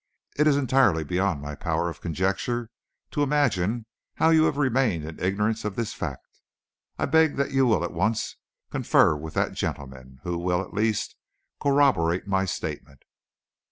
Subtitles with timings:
[0.35, 2.71] It is entirely beyond my powers of conjecture
[3.11, 3.85] to imagine
[4.15, 6.41] how you have remained in ignorance of this fact.
[6.97, 8.35] I beg that you that will at once
[8.71, 11.15] confer with that gentleman, who will, at least,
[11.59, 13.03] corroborate my statement."